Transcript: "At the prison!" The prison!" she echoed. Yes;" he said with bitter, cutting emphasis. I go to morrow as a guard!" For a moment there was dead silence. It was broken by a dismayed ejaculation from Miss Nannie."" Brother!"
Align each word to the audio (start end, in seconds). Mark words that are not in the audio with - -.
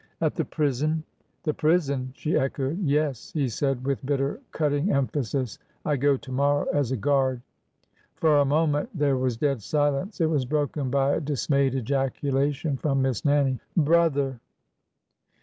"At 0.21 0.33
the 0.33 0.45
prison!" 0.45 1.03
The 1.43 1.53
prison!" 1.53 2.11
she 2.17 2.35
echoed. 2.35 2.79
Yes;" 2.79 3.31
he 3.33 3.47
said 3.47 3.85
with 3.85 4.03
bitter, 4.03 4.39
cutting 4.51 4.91
emphasis. 4.91 5.59
I 5.85 5.95
go 5.95 6.17
to 6.17 6.31
morrow 6.31 6.65
as 6.73 6.91
a 6.91 6.97
guard!" 6.97 7.39
For 8.15 8.39
a 8.39 8.45
moment 8.45 8.89
there 8.95 9.17
was 9.19 9.37
dead 9.37 9.61
silence. 9.61 10.19
It 10.19 10.25
was 10.27 10.45
broken 10.45 10.89
by 10.89 11.11
a 11.13 11.21
dismayed 11.21 11.75
ejaculation 11.75 12.77
from 12.77 13.03
Miss 13.03 13.23
Nannie."" 13.23 13.59
Brother!" 13.77 14.39